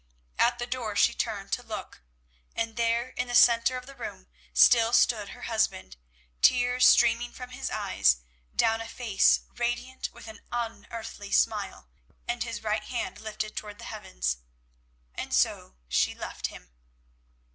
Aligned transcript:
At 0.39 0.57
the 0.57 0.65
door 0.65 0.95
she 0.95 1.13
turned 1.13 1.51
to 1.51 1.61
look, 1.61 2.01
and 2.55 2.75
there, 2.75 3.09
in 3.09 3.27
the 3.27 3.35
centre 3.35 3.77
of 3.77 3.85
the 3.85 3.93
room, 3.93 4.25
still 4.51 4.93
stood 4.93 5.29
her 5.29 5.43
husband, 5.43 5.95
tears 6.41 6.87
streaming 6.87 7.31
from 7.31 7.51
his 7.51 7.69
eyes, 7.69 8.17
down 8.55 8.81
a 8.81 8.87
face 8.87 9.41
radiant 9.53 10.09
with 10.11 10.27
an 10.27 10.41
unearthly 10.51 11.31
smile, 11.31 11.87
and 12.27 12.41
his 12.43 12.63
right 12.63 12.85
hand 12.85 13.19
lifted 13.19 13.55
towards 13.55 13.77
the 13.77 13.85
heavens. 13.93 14.37
And 15.13 15.35
so 15.35 15.75
she 15.87 16.15
left 16.15 16.47
him. 16.47 16.71